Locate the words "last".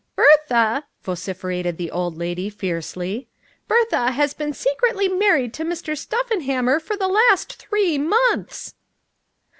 7.07-7.57